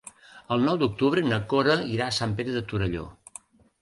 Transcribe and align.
El 0.53 0.63
nou 0.69 0.79
d'octubre 0.83 1.23
na 1.27 1.39
Cora 1.53 1.75
irà 1.97 2.07
a 2.07 2.17
Sant 2.21 2.33
Pere 2.41 2.57
de 2.59 2.65
Torelló. 2.73 3.05